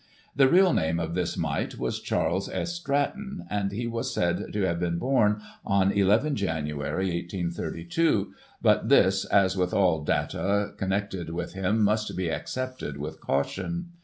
[0.35, 2.73] The real name of this mite was Charles S.
[2.73, 8.33] Stratton, and he was said to have been bom on ii Jan., 1832,
[8.63, 13.89] but this, as with all data connected with him, must be accepted with caution.